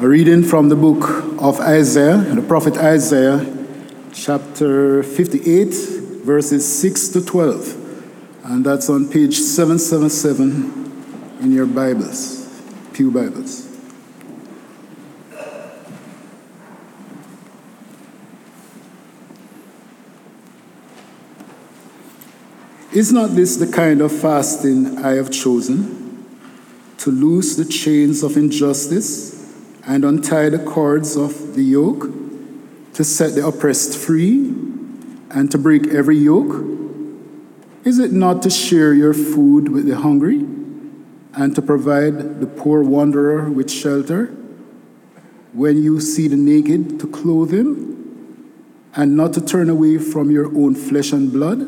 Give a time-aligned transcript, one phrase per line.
[0.00, 1.08] A reading from the book
[1.42, 3.44] of Isaiah, the prophet Isaiah,
[4.12, 5.74] chapter 58,
[6.22, 8.44] verses 6 to 12.
[8.44, 12.48] And that's on page 777 in your Bibles,
[12.92, 13.66] Pew Bibles.
[22.92, 26.24] Is not this the kind of fasting I have chosen?
[26.98, 29.37] To loose the chains of injustice
[29.88, 32.10] and untie the cords of the yoke,
[32.92, 34.50] to set the oppressed free
[35.30, 36.62] and to break every yoke?
[37.84, 40.40] Is it not to share your food with the hungry
[41.32, 44.26] and to provide the poor wanderer with shelter?
[45.54, 47.88] When you see the naked, to clothe him
[48.94, 51.60] and not to turn away from your own flesh and blood?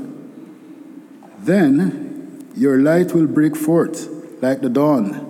[1.38, 4.08] Then your light will break forth
[4.42, 5.29] like the dawn,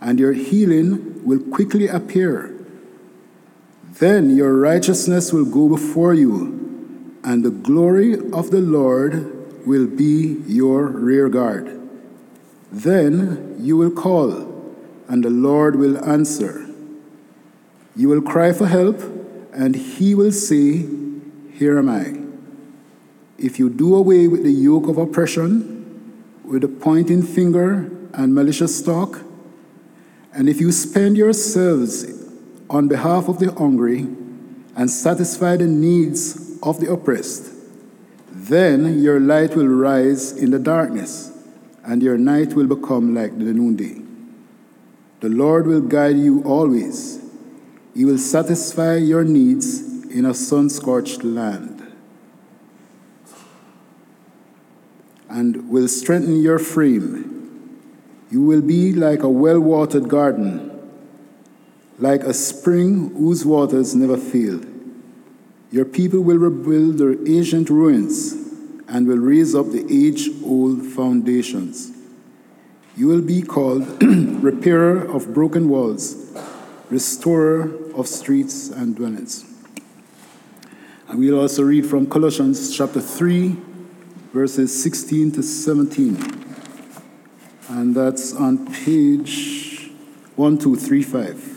[0.00, 2.54] and your healing will quickly appear.
[3.98, 10.42] Then your righteousness will go before you, and the glory of the Lord will be
[10.46, 11.78] your rear guard.
[12.70, 14.30] Then you will call,
[15.08, 16.66] and the Lord will answer.
[17.96, 19.00] You will cry for help,
[19.52, 20.86] and he will say,
[21.52, 22.14] Here am I.
[23.38, 25.78] If you do away with the yoke of oppression,
[26.44, 29.20] with the pointing finger and malicious talk,
[30.38, 32.06] and if you spend yourselves
[32.70, 34.06] on behalf of the hungry
[34.76, 37.52] and satisfy the needs of the oppressed,
[38.30, 41.32] then your light will rise in the darkness,
[41.82, 44.00] and your night will become like the noonday.
[45.18, 47.18] The Lord will guide you always.
[47.92, 51.78] He will satisfy your needs in a sun scorched land.
[55.28, 57.27] and will strengthen your frame.
[58.30, 60.70] You will be like a well watered garden,
[61.98, 64.60] like a spring whose waters never fail.
[65.70, 68.32] Your people will rebuild their ancient ruins
[68.88, 71.92] and will raise up the age old foundations.
[72.96, 76.32] You will be called repairer of broken walls,
[76.90, 79.44] restorer of streets and dwellings.
[81.08, 83.56] And we'll also read from Colossians chapter 3,
[84.32, 86.47] verses 16 to 17.
[87.68, 89.90] And that's on page
[90.36, 91.56] 1235.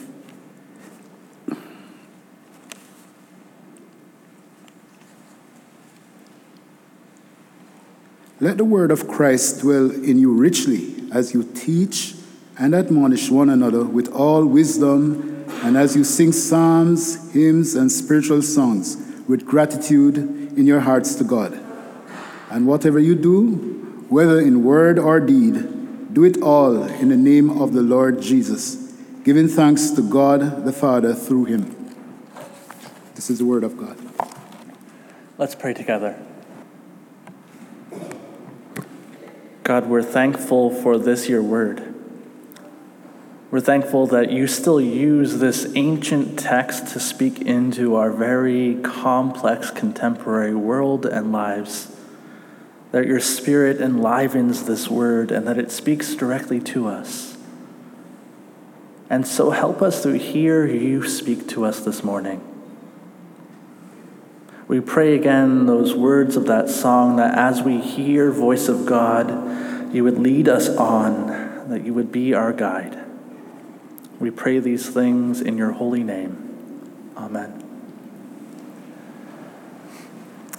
[8.42, 12.16] Let the word of Christ dwell in you richly as you teach
[12.58, 18.42] and admonish one another with all wisdom, and as you sing psalms, hymns, and spiritual
[18.42, 21.58] songs with gratitude in your hearts to God.
[22.50, 25.81] And whatever you do, whether in word or deed,
[26.14, 30.74] do it all in the name of the Lord Jesus, giving thanks to God the
[30.74, 31.96] Father through him.
[33.16, 33.98] This is the word of God.
[35.38, 36.20] Let's pray together.
[39.64, 41.94] God, we're thankful for this, your word.
[43.52, 49.72] We're thankful that you still use this ancient text to speak into our very complex
[49.72, 51.96] contemporary world and lives.
[52.92, 57.38] That your spirit enlivens this word and that it speaks directly to us.
[59.10, 62.48] And so help us to hear you speak to us this morning.
[64.68, 69.94] We pray again those words of that song that as we hear voice of God,
[69.94, 72.98] you would lead us on, that you would be our guide.
[74.22, 77.12] We pray these things in your holy name.
[77.18, 77.61] Amen.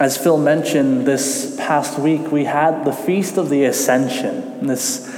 [0.03, 5.09] As Phil mentioned, this past week we had the Feast of the Ascension, this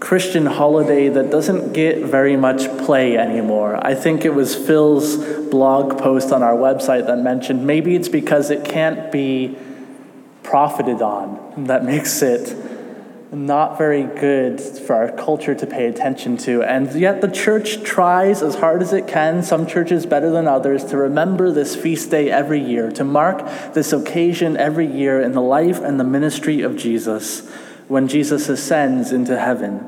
[0.00, 3.78] Christian holiday that doesn't get very much play anymore.
[3.86, 5.16] I think it was Phil's
[5.48, 9.56] blog post on our website that mentioned maybe it's because it can't be
[10.42, 12.48] profited on that makes it
[13.32, 16.62] not very good for our culture to pay attention to.
[16.62, 20.84] And yet the church tries as hard as it can, some churches better than others,
[20.86, 25.40] to remember this feast day every year, to mark this occasion every year in the
[25.40, 27.48] life and the ministry of Jesus
[27.88, 29.86] when Jesus ascends into heaven.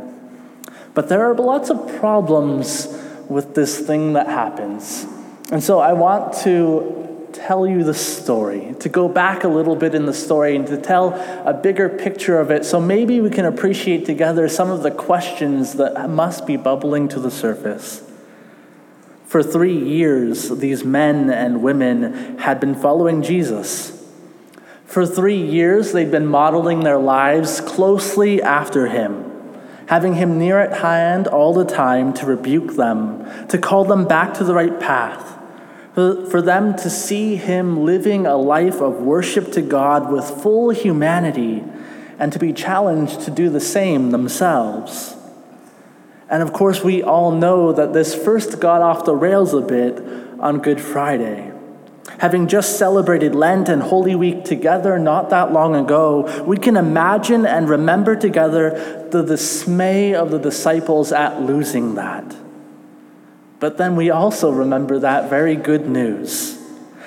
[0.95, 2.89] But there are lots of problems
[3.29, 5.07] with this thing that happens.
[5.53, 7.04] And so I want to
[7.35, 10.79] tell you the story, to go back a little bit in the story and to
[10.79, 11.15] tell
[11.45, 15.75] a bigger picture of it so maybe we can appreciate together some of the questions
[15.75, 18.03] that must be bubbling to the surface.
[19.27, 23.91] For three years, these men and women had been following Jesus.
[24.87, 29.33] For three years, they'd been modeling their lives closely after him.
[29.87, 34.35] having him near at hand all the time to rebuke them, to call them back
[34.35, 35.39] to the right path,
[35.95, 41.63] for them to see him living a life of worship to God with full humanity,
[42.19, 45.17] and to be challenged to do the same themselves.
[46.29, 50.01] And of course, we all know that this first got off the rails a bit
[50.41, 51.53] on Good Friday.
[52.19, 57.45] Having just celebrated Lent and Holy Week together not that long ago, we can imagine
[57.47, 62.44] and remember together the dismay of the disciples at losing that.
[63.65, 66.59] But then we also remember that very good news.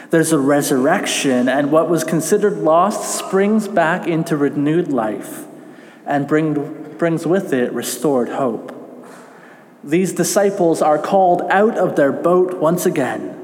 [0.09, 5.45] There's a resurrection, and what was considered lost springs back into renewed life
[6.07, 8.73] and bring, brings with it restored hope.
[9.83, 13.35] These disciples are called out of their boat once again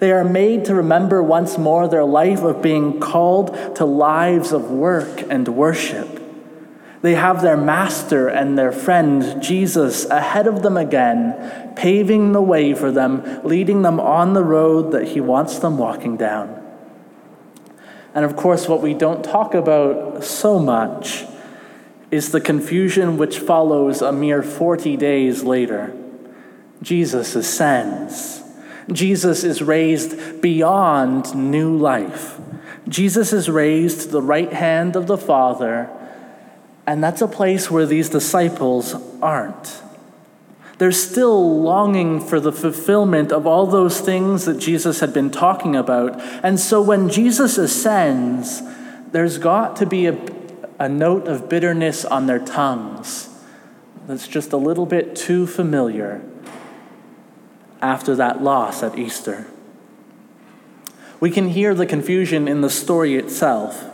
[0.00, 4.70] they are made to remember once more their life of being called to lives of
[4.70, 6.17] work and worship.
[7.00, 12.74] They have their master and their friend, Jesus, ahead of them again, paving the way
[12.74, 16.60] for them, leading them on the road that he wants them walking down.
[18.14, 21.24] And of course, what we don't talk about so much
[22.10, 25.94] is the confusion which follows a mere 40 days later.
[26.82, 28.42] Jesus ascends.
[28.90, 32.40] Jesus is raised beyond new life.
[32.88, 35.90] Jesus is raised to the right hand of the Father,
[36.88, 39.82] and that's a place where these disciples aren't.
[40.78, 45.76] They're still longing for the fulfillment of all those things that Jesus had been talking
[45.76, 46.18] about.
[46.42, 48.62] And so when Jesus ascends,
[49.12, 50.18] there's got to be a,
[50.78, 53.28] a note of bitterness on their tongues
[54.06, 56.22] that's just a little bit too familiar
[57.82, 59.46] after that loss at Easter.
[61.20, 63.84] We can hear the confusion in the story itself.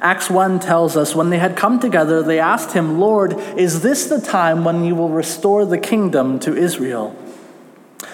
[0.00, 4.06] Acts 1 tells us when they had come together, they asked him, Lord, is this
[4.06, 7.16] the time when you will restore the kingdom to Israel?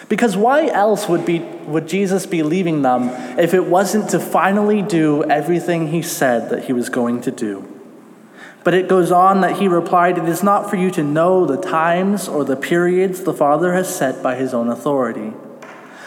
[0.08, 4.80] Because why else would, be, would Jesus be leaving them if it wasn't to finally
[4.80, 7.74] do everything he said that he was going to do?
[8.64, 11.60] But it goes on that he replied, It is not for you to know the
[11.60, 15.32] times or the periods the Father has set by his own authority,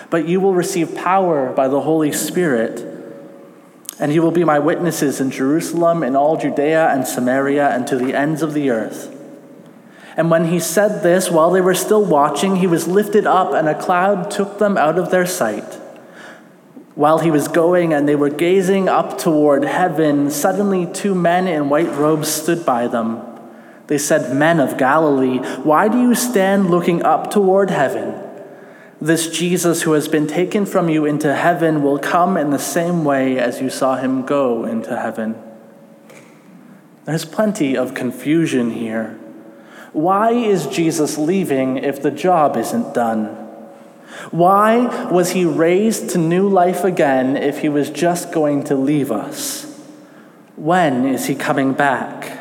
[0.09, 2.90] but you will receive power by the Holy Spirit,
[4.01, 7.95] and you will be my witnesses in Jerusalem, in all Judea and Samaria, and to
[7.95, 9.15] the ends of the earth.
[10.17, 13.69] And when he said this, while they were still watching, he was lifted up, and
[13.69, 15.75] a cloud took them out of their sight.
[16.95, 21.69] While he was going and they were gazing up toward heaven, suddenly two men in
[21.69, 23.21] white robes stood by them.
[23.85, 28.30] They said, Men of Galilee, why do you stand looking up toward heaven?
[29.01, 33.03] This Jesus who has been taken from you into heaven will come in the same
[33.03, 35.41] way as you saw him go into heaven.
[37.05, 39.17] There's plenty of confusion here.
[39.91, 43.25] Why is Jesus leaving if the job isn't done?
[44.29, 49.11] Why was he raised to new life again if he was just going to leave
[49.11, 49.65] us?
[50.55, 52.37] When is he coming back?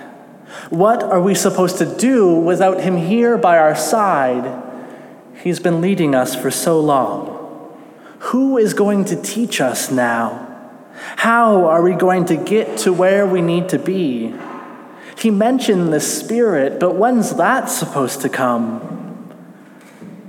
[0.68, 4.69] What are we supposed to do without him here by our side?
[5.42, 7.38] He's been leading us for so long.
[8.18, 10.46] Who is going to teach us now?
[11.16, 14.34] How are we going to get to where we need to be?
[15.18, 18.90] He mentioned the Spirit, but when's that supposed to come?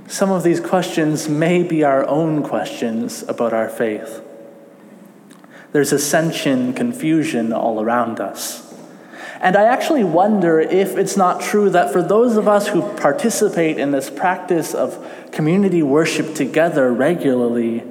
[0.06, 4.22] Some of these questions may be our own questions about our faith.
[5.72, 8.71] There's ascension confusion all around us.
[9.42, 13.76] And I actually wonder if it's not true that for those of us who participate
[13.76, 17.82] in this practice of community worship together regularly,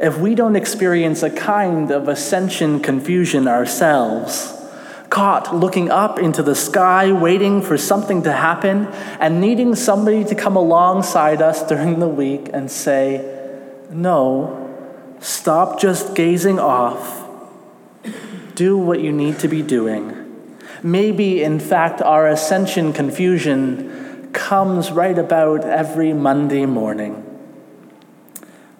[0.00, 4.54] if we don't experience a kind of ascension confusion ourselves,
[5.10, 8.86] caught looking up into the sky, waiting for something to happen,
[9.20, 14.74] and needing somebody to come alongside us during the week and say, No,
[15.20, 17.26] stop just gazing off.
[18.54, 20.17] Do what you need to be doing.
[20.82, 27.24] Maybe, in fact, our ascension confusion comes right about every Monday morning.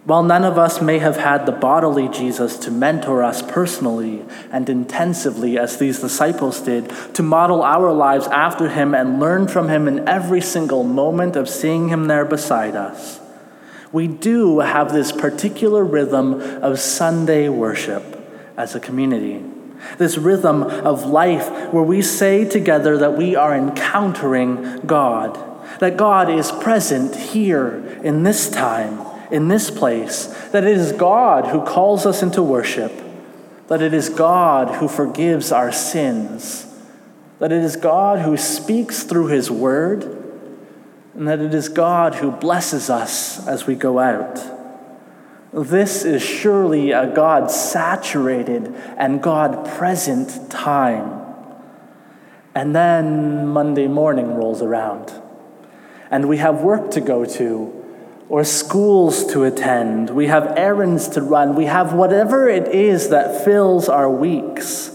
[0.05, 4.67] While none of us may have had the bodily Jesus to mentor us personally and
[4.71, 9.87] intensively as these disciples did, to model our lives after him and learn from him
[9.87, 13.21] in every single moment of seeing him there beside us,
[13.93, 18.03] we do have this particular rhythm of Sunday worship
[18.57, 19.45] as a community.
[19.99, 25.39] This rhythm of life where we say together that we are encountering God,
[25.81, 31.47] that God is present here in this time in this place that it is God
[31.49, 32.93] who calls us into worship,
[33.69, 36.67] that it is God who forgives our sins,
[37.39, 40.05] that it is God who speaks through his word,
[41.15, 44.58] and that it is God who blesses us as we go out.
[45.53, 51.25] This is surely a God saturated and God present time.
[52.55, 55.13] And then Monday morning rolls around,
[56.11, 57.75] and we have work to go to,
[58.29, 63.45] or schools to attend, we have errands to run, we have whatever it is that
[63.45, 64.91] fills our weeks.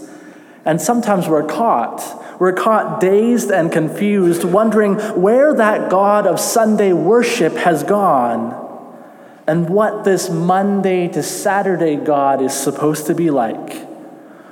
[0.64, 2.22] And sometimes we're caught.
[2.38, 8.63] We're caught dazed and confused, wondering where that God of Sunday worship has gone
[9.46, 13.86] and what this Monday to Saturday God is supposed to be like.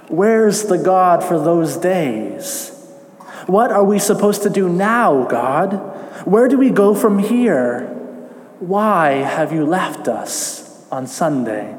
[0.08, 2.68] Where's the God for those days?
[3.46, 5.72] What are we supposed to do now, God?
[6.26, 7.86] Where do we go from here?
[8.60, 11.76] Why have you left us on Sunday?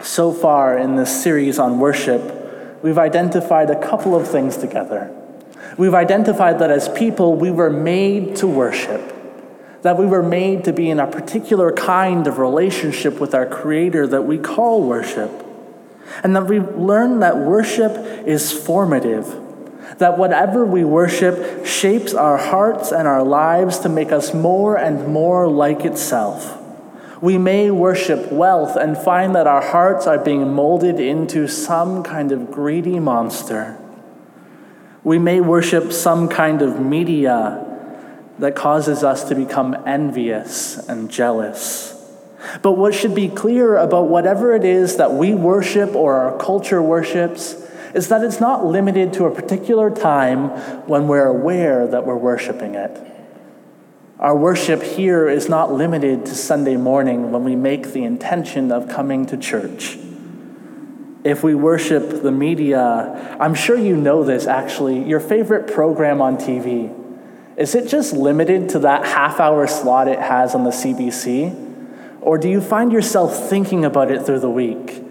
[0.00, 5.10] So far in this series on worship, we've identified a couple of things together.
[5.76, 9.13] We've identified that as people, we were made to worship,
[9.84, 14.06] that we were made to be in a particular kind of relationship with our Creator
[14.06, 15.30] that we call worship.
[16.22, 17.92] And that we learn that worship
[18.26, 19.26] is formative,
[19.98, 25.06] that whatever we worship shapes our hearts and our lives to make us more and
[25.06, 26.58] more like itself.
[27.20, 32.32] We may worship wealth and find that our hearts are being molded into some kind
[32.32, 33.76] of greedy monster.
[35.02, 37.63] We may worship some kind of media
[38.38, 41.90] that causes us to become envious and jealous.
[42.62, 46.82] But what should be clear about whatever it is that we worship or our culture
[46.82, 47.54] worships
[47.94, 50.48] is that it's not limited to a particular time
[50.86, 53.12] when we're aware that we're worshiping it.
[54.18, 58.88] Our worship here is not limited to Sunday morning when we make the intention of
[58.88, 59.96] coming to church.
[61.24, 66.36] If we worship the media, I'm sure you know this actually, your favorite program on
[66.36, 66.92] TV,
[67.56, 71.62] is it just limited to that half hour slot it has on the CBC?
[72.20, 75.02] Or do you find yourself thinking about it through the week?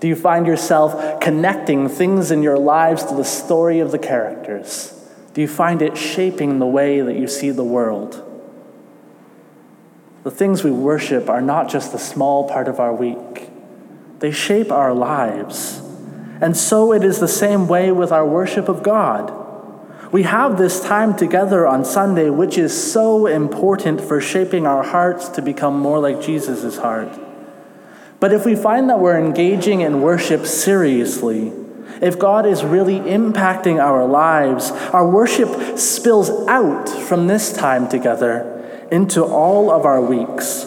[0.00, 4.98] Do you find yourself connecting things in your lives to the story of the characters?
[5.32, 8.28] Do you find it shaping the way that you see the world?
[10.24, 13.48] The things we worship are not just a small part of our week,
[14.18, 15.80] they shape our lives.
[16.40, 19.41] And so it is the same way with our worship of God.
[20.12, 25.30] We have this time together on Sunday, which is so important for shaping our hearts
[25.30, 27.08] to become more like Jesus' heart.
[28.20, 31.50] But if we find that we're engaging in worship seriously,
[32.02, 38.86] if God is really impacting our lives, our worship spills out from this time together
[38.92, 40.66] into all of our weeks.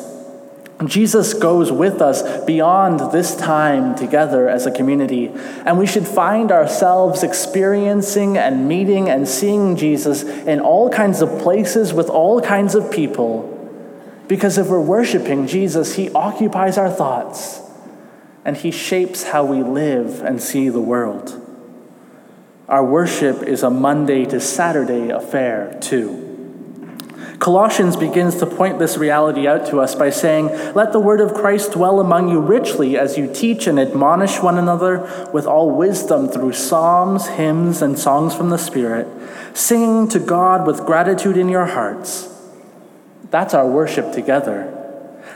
[0.84, 5.32] Jesus goes with us beyond this time together as a community,
[5.66, 11.40] and we should find ourselves experiencing and meeting and seeing Jesus in all kinds of
[11.40, 13.52] places with all kinds of people.
[14.28, 17.62] Because if we're worshiping Jesus, he occupies our thoughts
[18.44, 21.42] and he shapes how we live and see the world.
[22.68, 26.25] Our worship is a Monday to Saturday affair, too.
[27.40, 31.34] Colossians begins to point this reality out to us by saying, Let the word of
[31.34, 36.30] Christ dwell among you richly as you teach and admonish one another with all wisdom
[36.30, 39.08] through psalms, hymns, and songs from the Spirit,
[39.54, 42.32] singing to God with gratitude in your hearts.
[43.32, 44.72] That's our worship together.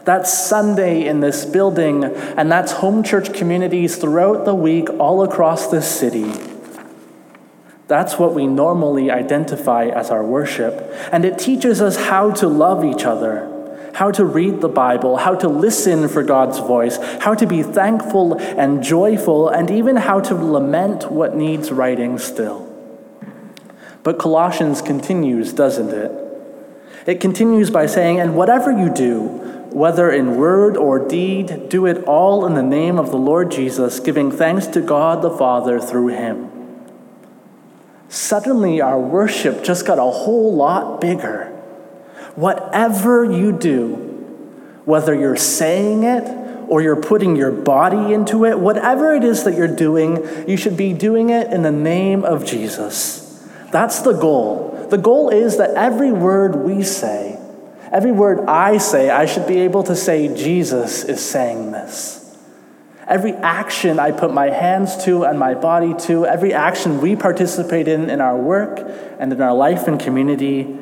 [0.05, 5.67] That's Sunday in this building, and that's home church communities throughout the week all across
[5.67, 6.31] this city.
[7.89, 10.93] That's what we normally identify as our worship.
[11.12, 15.34] And it teaches us how to love each other, how to read the Bible, how
[15.34, 20.36] to listen for God's voice, how to be thankful and joyful, and even how to
[20.36, 22.72] lament what needs righting still.
[24.03, 26.12] But Colossians continues, doesn't it?
[27.08, 29.25] It continues by saying, And whatever you do,
[29.72, 34.00] whether in word or deed, do it all in the name of the Lord Jesus,
[34.00, 36.48] giving thanks to God the Father through him
[38.09, 41.45] suddenly our worship just got a whole lot bigger.
[42.35, 43.95] Whatever you do,
[44.85, 46.23] whether you're saying it
[46.67, 50.75] or you're putting your body into it, whatever it is that you're doing, you should
[50.75, 53.47] be doing it in the name of Jesus.
[53.71, 54.87] That's the goal.
[54.89, 57.39] The goal is that every word we say,
[57.91, 62.28] every word I say, I should be able to say, Jesus is saying this.
[63.09, 67.87] Every action I put my hands to and my body to, every action we participate
[67.87, 68.79] in in our work
[69.19, 70.77] and in our life and community,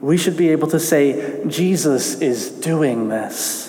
[0.00, 3.66] we should be able to say, Jesus is doing this.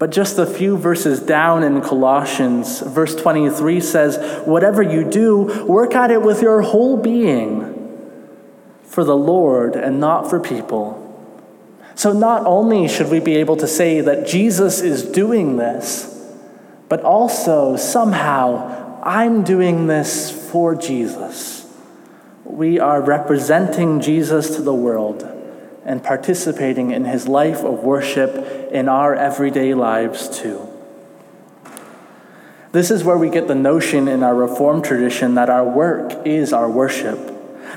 [0.00, 5.94] But just a few verses down in Colossians, verse 23 says, Whatever you do, work
[5.94, 7.74] at it with your whole being
[8.82, 11.04] for the Lord and not for people.
[11.94, 16.17] So, not only should we be able to say that Jesus is doing this,
[16.88, 21.66] but also somehow I'm doing this for Jesus.
[22.44, 25.22] We are representing Jesus to the world
[25.84, 30.68] and participating in his life of worship in our everyday lives too.
[32.72, 36.52] This is where we get the notion in our Reformed tradition that our work is
[36.52, 37.18] our worship.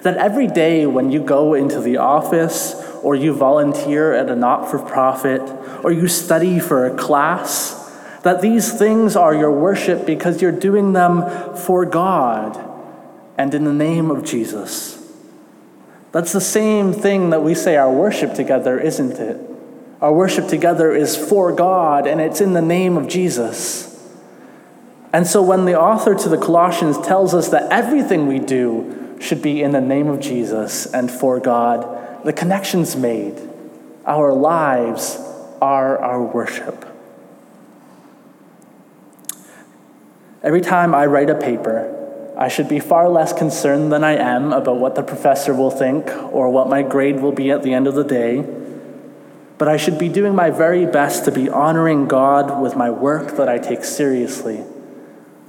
[0.03, 4.69] That every day when you go into the office, or you volunteer at a not
[4.69, 5.41] for profit,
[5.83, 7.80] or you study for a class,
[8.23, 12.59] that these things are your worship because you're doing them for God
[13.37, 14.97] and in the name of Jesus.
[16.11, 19.39] That's the same thing that we say our worship together, isn't it?
[20.01, 23.87] Our worship together is for God and it's in the name of Jesus.
[25.13, 29.41] And so when the author to the Colossians tells us that everything we do should
[29.41, 33.39] be in the name of Jesus and for God, the connection's made.
[34.05, 35.17] Our lives
[35.61, 36.90] are our worship.
[40.43, 44.51] Every time I write a paper, I should be far less concerned than I am
[44.53, 47.86] about what the professor will think or what my grade will be at the end
[47.86, 48.43] of the day.
[49.60, 53.38] But I should be doing my very best to be honoring God with my work
[53.38, 54.63] that I take seriously,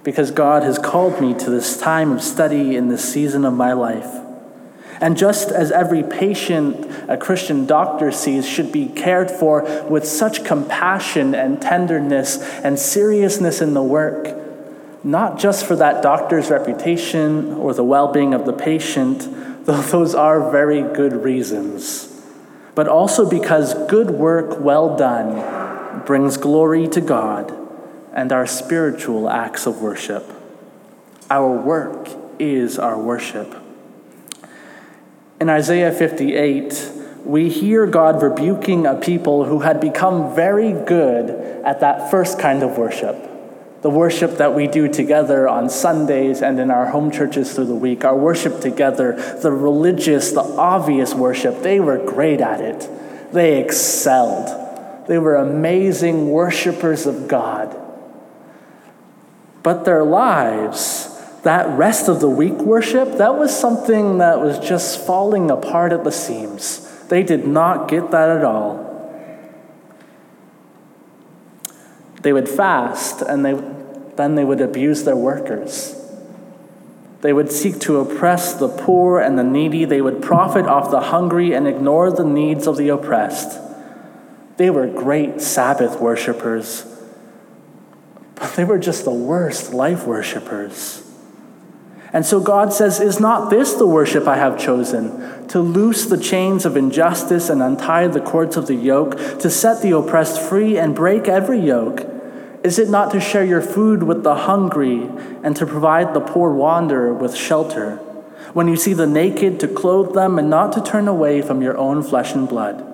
[0.04, 3.72] because God has called me to this time of study in this season of my
[3.72, 4.18] life.
[5.00, 10.44] And just as every patient a Christian doctor sees should be cared for with such
[10.44, 14.40] compassion and tenderness and seriousness in the work,
[15.04, 19.20] not just for that doctor's reputation or the well being of the patient,
[19.66, 22.22] though those are very good reasons,
[22.74, 27.56] but also because good work well done brings glory to God
[28.12, 30.30] and our spiritual acts of worship.
[31.30, 33.56] Our work is our worship.
[35.40, 36.90] In Isaiah 58,
[37.24, 41.30] we hear God rebuking a people who had become very good
[41.64, 43.31] at that first kind of worship
[43.82, 47.74] the worship that we do together on Sundays and in our home churches through the
[47.74, 52.88] week, our worship together, the religious, the obvious worship, they were great at it.
[53.32, 55.08] They excelled.
[55.08, 57.76] They were amazing worshipers of God.
[59.64, 61.08] But their lives,
[61.42, 66.04] that rest of the week worship, that was something that was just falling apart at
[66.04, 66.88] the seams.
[67.08, 68.91] They did not get that at all.
[72.22, 73.52] They would fast and they,
[74.16, 75.98] then they would abuse their workers.
[77.22, 79.84] They would seek to oppress the poor and the needy.
[79.84, 83.60] They would profit off the hungry and ignore the needs of the oppressed.
[84.56, 86.84] They were great Sabbath worshippers,
[88.34, 91.02] but they were just the worst life worshippers.
[92.12, 95.46] And so God says, Is not this the worship I have chosen?
[95.48, 99.80] To loose the chains of injustice and untie the cords of the yoke, to set
[99.80, 102.11] the oppressed free and break every yoke?
[102.64, 105.10] Is it not to share your food with the hungry
[105.42, 107.96] and to provide the poor wanderer with shelter?
[108.52, 111.76] When you see the naked, to clothe them and not to turn away from your
[111.76, 112.88] own flesh and blood?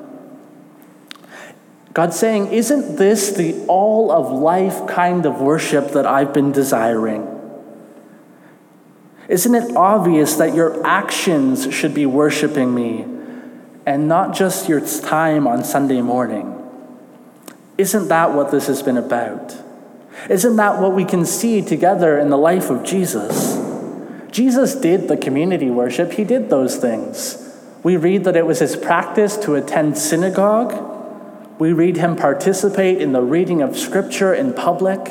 [1.92, 7.34] God's saying, Isn't this the all of life kind of worship that I've been desiring?
[9.28, 13.04] Isn't it obvious that your actions should be worshiping me
[13.84, 16.57] and not just your time on Sunday morning?
[17.78, 19.56] Isn't that what this has been about?
[20.28, 23.56] Isn't that what we can see together in the life of Jesus?
[24.32, 27.44] Jesus did the community worship, he did those things.
[27.84, 30.96] We read that it was his practice to attend synagogue.
[31.60, 35.08] We read him participate in the reading of scripture in public.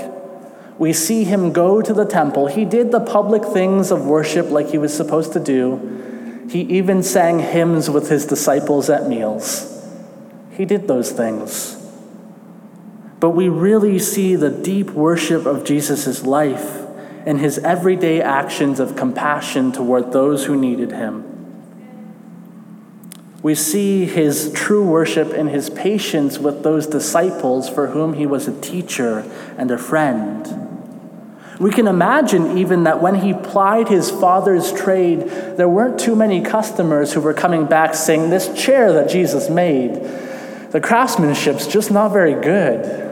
[0.78, 2.48] We see him go to the temple.
[2.48, 6.46] He did the public things of worship like he was supposed to do.
[6.50, 9.74] He even sang hymns with his disciples at meals.
[10.52, 11.77] He did those things.
[13.20, 16.86] But we really see the deep worship of Jesus' life
[17.26, 21.26] and his everyday actions of compassion toward those who needed him.
[23.42, 28.48] We see his true worship in his patience with those disciples for whom he was
[28.48, 29.20] a teacher
[29.58, 30.68] and a friend.
[31.60, 35.22] We can imagine even that when he plied his father's trade,
[35.58, 39.96] there weren't too many customers who were coming back saying, This chair that Jesus made,
[40.72, 43.07] the craftsmanship's just not very good.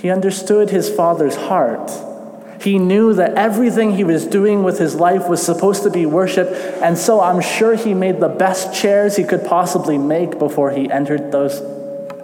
[0.00, 1.90] He understood his father's heart.
[2.60, 6.48] He knew that everything he was doing with his life was supposed to be worship,
[6.82, 10.90] and so I'm sure he made the best chairs he could possibly make before he
[10.90, 11.60] entered those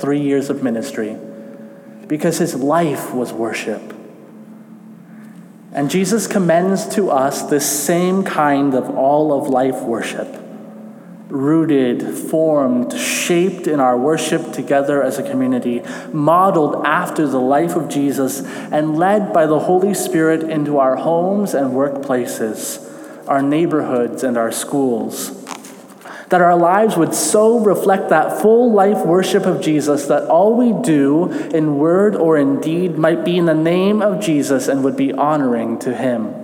[0.00, 1.16] three years of ministry.
[2.06, 3.80] because his life was worship.
[5.72, 10.28] And Jesus commends to us this same kind of all of life worship,
[11.34, 17.88] rooted, formed, shaped in our worship together as a community, modeled after the life of
[17.88, 22.80] Jesus, and led by the Holy Spirit into our homes and workplaces,
[23.28, 25.40] our neighborhoods and our schools
[26.30, 30.72] that our lives would so reflect that full life worship of Jesus that all we
[30.82, 34.96] do in word or in deed might be in the name of Jesus and would
[34.96, 36.34] be honoring to Him.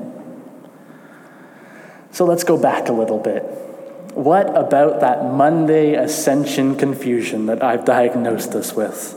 [2.13, 3.43] So let's go back a little bit.
[4.15, 9.13] What about that Monday ascension confusion that I've diagnosed us with?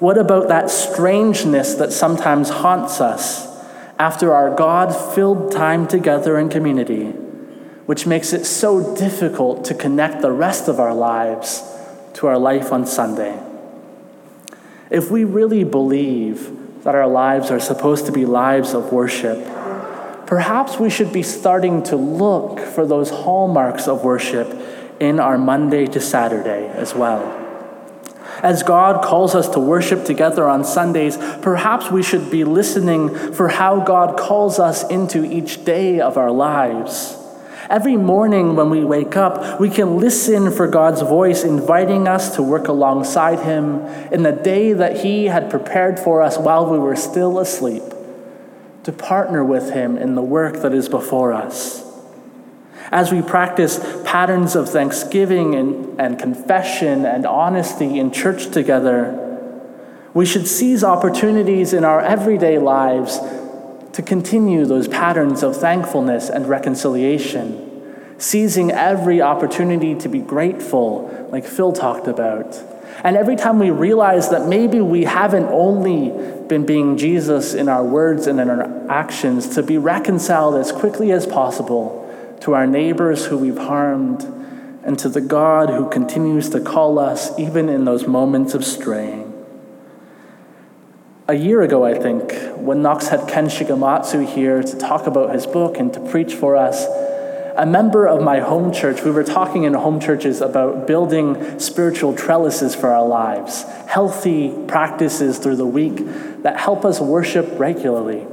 [0.00, 3.48] What about that strangeness that sometimes haunts us
[3.98, 7.14] after our God filled time together in community?
[7.86, 11.62] which makes it so difficult to connect the rest of our lives
[12.14, 13.38] to our life on Sunday.
[14.90, 19.38] If we really believe that our lives are supposed to be lives of worship,
[20.32, 24.50] perhaps we should be starting to look for those hallmarks of worship
[24.98, 27.20] in our Monday to Saturday as well.
[28.42, 33.48] As God calls us to worship together on Sundays, perhaps we should be listening for
[33.48, 37.14] how God calls us into each day of our lives.
[37.68, 42.42] Every morning when we wake up, we can listen for God's voice inviting us to
[42.42, 46.96] work alongside Him in the day that He had prepared for us while we were
[46.96, 47.82] still asleep,
[48.84, 51.84] to partner with Him in the work that is before us.
[52.90, 59.18] As we practice patterns of thanksgiving and, and confession and honesty in church together,
[60.14, 63.18] we should seize opportunities in our everyday lives
[63.92, 71.44] to continue those patterns of thankfulness and reconciliation, seizing every opportunity to be grateful, like
[71.44, 72.71] Phil talked about.
[73.04, 76.10] And every time we realize that maybe we haven't only
[76.48, 81.12] been being Jesus in our words and in our actions, to be reconciled as quickly
[81.12, 81.98] as possible
[82.40, 84.22] to our neighbors who we've harmed
[84.84, 89.28] and to the God who continues to call us even in those moments of straying.
[91.28, 95.46] A year ago, I think, when Knox had Ken Shigematsu here to talk about his
[95.46, 96.84] book and to preach for us,
[97.56, 102.14] a member of my home church, we were talking in home churches about building spiritual
[102.14, 105.96] trellises for our lives, healthy practices through the week
[106.42, 108.26] that help us worship regularly.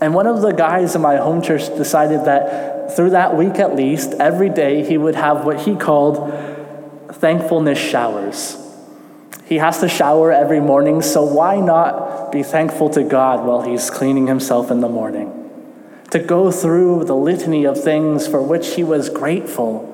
[0.00, 3.74] And one of the guys in my home church decided that through that week at
[3.74, 6.32] least, every day he would have what he called
[7.12, 8.56] thankfulness showers.
[9.46, 13.90] He has to shower every morning, so why not be thankful to God while he's
[13.90, 15.43] cleaning himself in the morning?
[16.14, 19.90] To go through the litany of things for which he was grateful,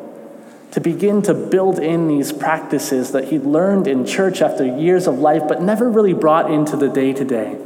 [0.73, 5.19] to begin to build in these practices that he'd learned in church after years of
[5.19, 7.59] life but never really brought into the day to day.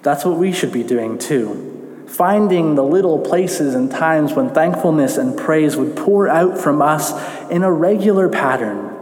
[0.00, 2.06] That's what we should be doing too.
[2.08, 7.12] Finding the little places and times when thankfulness and praise would pour out from us
[7.50, 8.96] in a regular pattern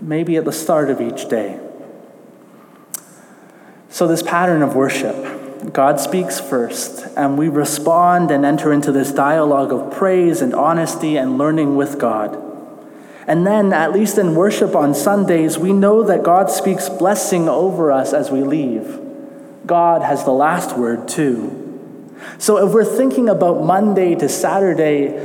[0.00, 1.60] maybe at the start of each day.
[3.90, 5.33] So, this pattern of worship,
[5.72, 11.16] God speaks first, and we respond and enter into this dialogue of praise and honesty
[11.16, 12.40] and learning with God.
[13.26, 17.90] And then, at least in worship on Sundays, we know that God speaks blessing over
[17.90, 19.00] us as we leave.
[19.64, 22.12] God has the last word, too.
[22.38, 25.16] So, if we're thinking about Monday to Saturday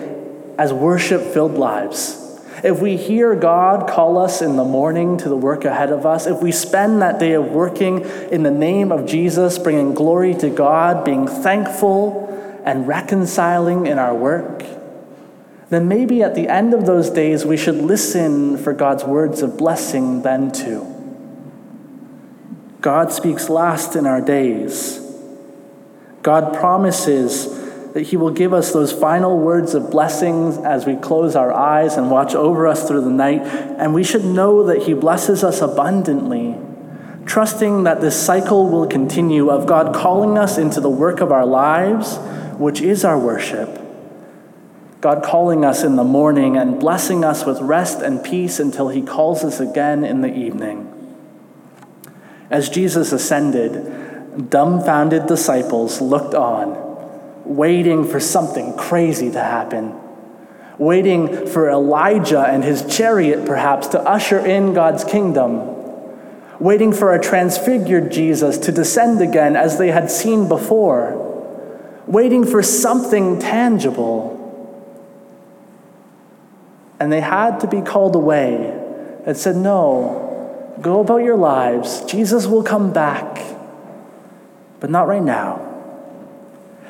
[0.58, 2.29] as worship filled lives,
[2.64, 6.28] if we hear God call us in the morning to the work ahead of us,
[6.28, 10.50] if we spend that day of working in the name of Jesus, bringing glory to
[10.50, 12.28] God, being thankful
[12.66, 14.64] and reconciling in our work,
[15.70, 19.58] then maybe at the end of those days we should listen for God's words of
[19.58, 20.96] blessing then too.
[22.82, 25.00] God speaks last in our days.
[26.24, 27.69] God promises
[28.00, 31.98] that He will give us those final words of blessings as we close our eyes
[31.98, 33.42] and watch over us through the night.
[33.42, 36.56] And we should know that He blesses us abundantly,
[37.26, 41.46] trusting that this cycle will continue of God calling us into the work of our
[41.46, 42.16] lives,
[42.58, 43.82] which is our worship.
[45.02, 49.02] God calling us in the morning and blessing us with rest and peace until He
[49.02, 50.88] calls us again in the evening.
[52.50, 56.89] As Jesus ascended, dumbfounded disciples looked on
[57.50, 59.94] waiting for something crazy to happen,
[60.78, 65.76] waiting for Elijah and his chariot, perhaps, to usher in God's kingdom,
[66.60, 71.26] waiting for a transfigured Jesus to descend again as they had seen before,
[72.08, 74.38] waiting for something tangible.
[77.00, 78.56] And they had to be called away
[79.26, 80.30] and said, No,
[80.82, 82.02] Go about your lives.
[82.06, 83.44] Jesus will come back,
[84.80, 85.66] but not right now.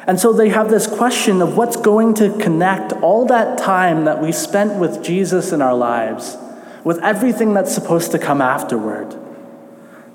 [0.09, 4.19] And so they have this question of what's going to connect all that time that
[4.19, 6.35] we spent with Jesus in our lives
[6.83, 9.15] with everything that's supposed to come afterward.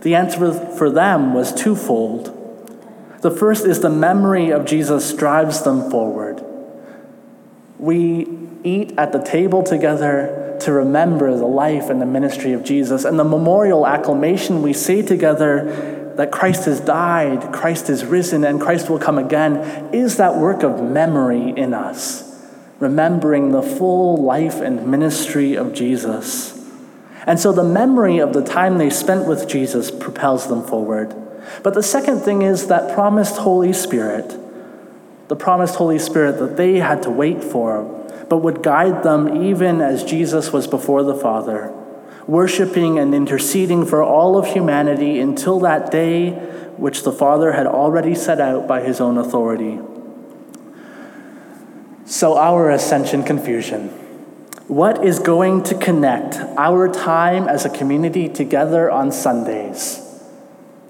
[0.00, 2.26] The answer for them was twofold.
[3.20, 6.44] The first is the memory of Jesus drives them forward.
[7.78, 8.26] We
[8.64, 13.04] eat at the table together to remember the life and the ministry of Jesus.
[13.04, 18.60] And the memorial acclamation we say together that Christ has died, Christ is risen, and
[18.60, 19.56] Christ will come again
[19.92, 22.42] is that work of memory in us,
[22.78, 26.52] remembering the full life and ministry of Jesus.
[27.26, 31.14] And so the memory of the time they spent with Jesus propels them forward.
[31.62, 34.36] But the second thing is that promised Holy Spirit,
[35.28, 37.82] the promised Holy Spirit that they had to wait for,
[38.28, 41.72] but would guide them even as Jesus was before the Father,
[42.26, 46.30] worshiping and interceding for all of humanity until that day
[46.76, 49.78] which the Father had already set out by his own authority.
[52.06, 53.88] So, our ascension confusion.
[54.66, 60.00] What is going to connect our time as a community together on Sundays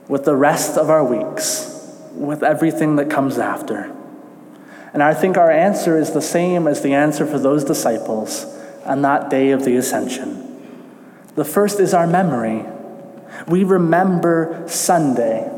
[0.09, 3.95] with the rest of our weeks, with everything that comes after?
[4.93, 8.47] And I think our answer is the same as the answer for those disciples
[8.85, 10.44] on that day of the ascension.
[11.35, 12.65] The first is our memory.
[13.49, 15.51] We remember Sunday.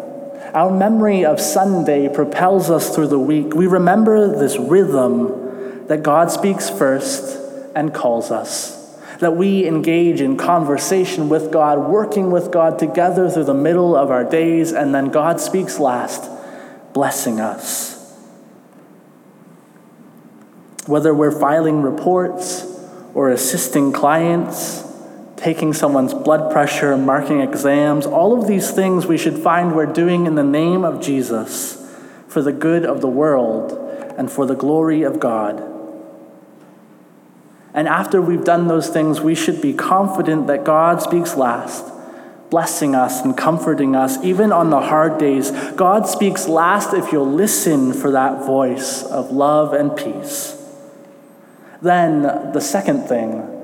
[0.55, 3.55] Our memory of Sunday propels us through the week.
[3.55, 7.39] We remember this rhythm that God speaks first
[7.75, 8.75] and calls us.
[9.19, 14.11] That we engage in conversation with God, working with God together through the middle of
[14.11, 16.31] our days, and then God speaks last,
[16.95, 17.95] blessing us.
[20.87, 22.65] Whether we're filing reports
[23.15, 24.86] or assisting clients,
[25.47, 30.27] taking someone's blood pressure, marking exams, all of these things we should find we're doing
[30.27, 31.89] in the name of Jesus
[32.27, 33.71] for the good of the world
[34.19, 35.63] and for the glory of God.
[37.73, 41.93] And after we've done those things, we should be confident that God speaks last,
[42.51, 45.53] blessing us and comforting us, even on the hard days.
[45.77, 50.61] God speaks last if you'll listen for that voice of love and peace.
[51.81, 53.56] Then, the second thing,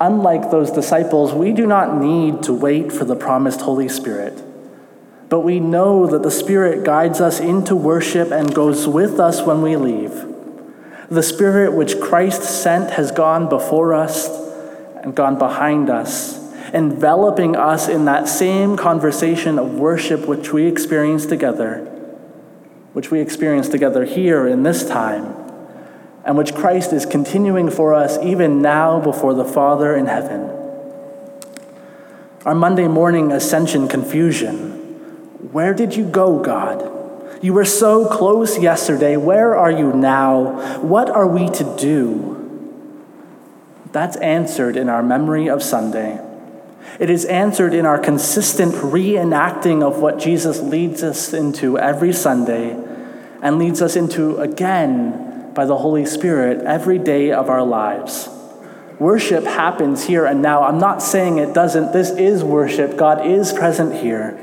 [0.00, 4.42] unlike those disciples, we do not need to wait for the promised Holy Spirit.
[5.28, 9.62] But we know that the Spirit guides us into worship and goes with us when
[9.62, 10.26] we leave.
[11.08, 14.28] The Spirit which Christ sent has gone before us
[15.02, 16.38] and gone behind us,
[16.72, 21.84] enveloping us in that same conversation of worship which we experience together,
[22.92, 25.39] which we experience together here in this time
[26.24, 30.50] and which Christ is continuing for us even now before the Father in heaven.
[32.44, 34.78] Our Monday morning ascension confusion.
[35.52, 36.86] Where did you go, God?
[37.42, 39.16] You were so close yesterday.
[39.16, 40.80] Where are you now?
[40.80, 42.36] What are we to do?
[43.92, 46.20] That's answered in our memory of Sunday.
[46.98, 52.76] It is answered in our consistent reenacting of what Jesus leads us into every Sunday
[53.42, 55.29] and leads us into again
[55.60, 58.30] by the Holy Spirit every day of our lives.
[58.98, 60.62] Worship happens here and now.
[60.62, 61.92] I'm not saying it doesn't.
[61.92, 62.96] This is worship.
[62.96, 64.38] God is present here.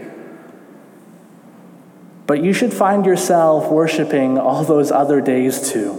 [2.27, 5.89] But you should find yourself worshiping all those other days too.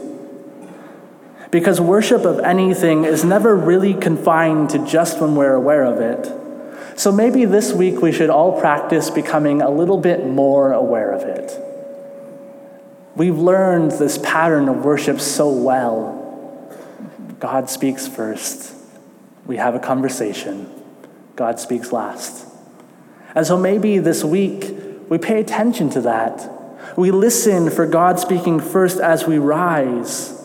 [1.50, 6.96] Because worship of anything is never really confined to just when we're aware of it.
[6.96, 11.22] So maybe this week we should all practice becoming a little bit more aware of
[11.22, 11.67] it.
[13.18, 16.70] We've learned this pattern of worship so well.
[17.40, 18.72] God speaks first.
[19.44, 20.72] We have a conversation.
[21.34, 22.46] God speaks last.
[23.34, 24.72] And so maybe this week
[25.08, 26.96] we pay attention to that.
[26.96, 30.40] We listen for God speaking first as we rise.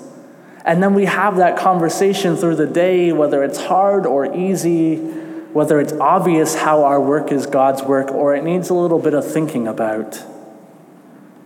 [0.65, 5.79] And then we have that conversation through the day, whether it's hard or easy, whether
[5.79, 9.31] it's obvious how our work is God's work or it needs a little bit of
[9.31, 10.32] thinking about.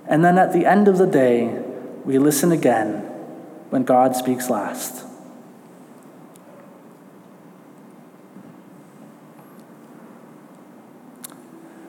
[0.07, 1.61] And then at the end of the day,
[2.05, 3.01] we listen again
[3.69, 5.03] when God speaks last.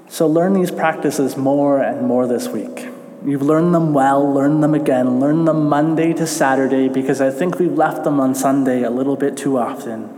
[0.09, 2.89] So learn these practices more and more this week.
[3.25, 7.61] You've learned them well, learn them again, learn them Monday to Saturday because I think
[7.61, 10.13] we've left them on Sunday a little bit too often.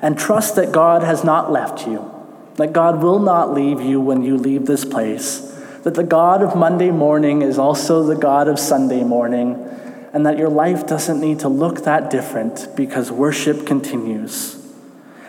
[0.00, 2.10] And trust that God has not left you,
[2.54, 5.53] that God will not leave you when you leave this place
[5.84, 9.64] that the God of Monday morning is also the God of Sunday morning,
[10.12, 14.60] and that your life doesn't need to look that different because worship continues.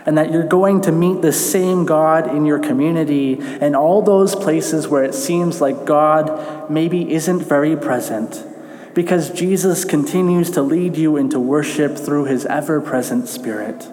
[0.06, 4.36] and that you're going to meet the same God in your community and all those
[4.36, 8.46] places where it seems like God maybe isn't very present,
[8.94, 13.88] because Jesus continues to lead you into worship through his ever present Spirit.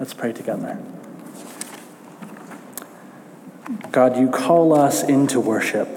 [0.00, 0.78] Let's pray together.
[3.90, 5.88] God, you call us into worship.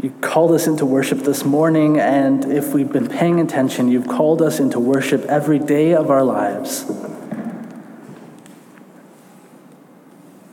[0.00, 4.40] You called us into worship this morning, and if we've been paying attention, you've called
[4.40, 6.84] us into worship every day of our lives.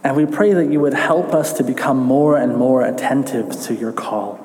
[0.03, 3.75] And we pray that you would help us to become more and more attentive to
[3.75, 4.39] your call,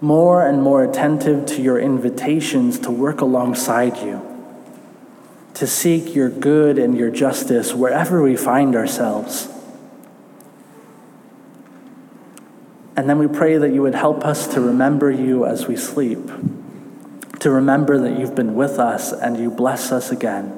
[0.00, 4.20] more and more attentive to your invitations to work alongside you,
[5.54, 9.48] to seek your good and your justice wherever we find ourselves.
[13.00, 16.18] And then we pray that you would help us to remember you as we sleep,
[17.38, 20.52] to remember that you've been with us and you bless us again.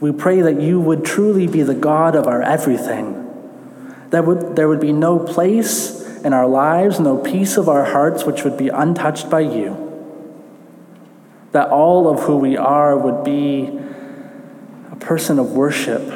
[0.00, 3.12] We pray that you would truly be the God of our everything.
[4.08, 8.24] That would, there would be no place in our lives, no piece of our hearts
[8.24, 9.76] which would be untouched by you.
[11.52, 13.66] That all of who we are would be
[14.90, 16.06] a person of worship.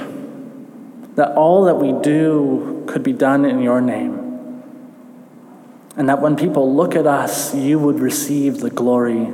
[1.16, 4.19] That all that we do could be done in your name.
[5.96, 9.32] And that when people look at us, you would receive the glory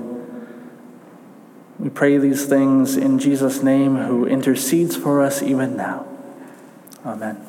[1.79, 6.07] we pray these things in Jesus' name, who intercedes for us even now.
[7.05, 7.46] Amen.